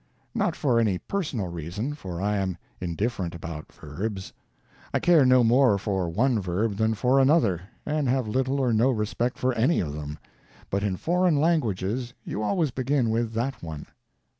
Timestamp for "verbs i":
3.71-4.99